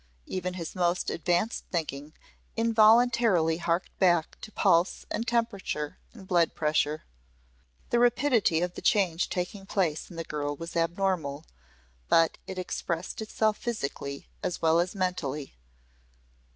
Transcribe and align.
Even 0.25 0.55
his 0.55 0.73
most 0.73 1.11
advanced 1.11 1.63
thinking 1.71 2.13
involuntarily 2.57 3.57
harked 3.57 3.95
back 3.99 4.35
to 4.41 4.51
pulse 4.51 5.05
and 5.11 5.27
temperature 5.27 5.99
and 6.11 6.25
blood 6.27 6.55
pressure. 6.55 7.03
The 7.91 7.99
rapidity 7.99 8.61
of 8.61 8.73
the 8.73 8.81
change 8.81 9.29
taking 9.29 9.67
place 9.67 10.09
in 10.09 10.15
the 10.15 10.23
girl 10.23 10.55
was 10.55 10.75
abnormal, 10.75 11.45
but 12.09 12.39
it 12.47 12.57
expressed 12.57 13.21
itself 13.21 13.57
physically 13.57 14.27
as 14.41 14.59
well 14.59 14.79
as 14.79 14.95
mentally. 14.95 15.53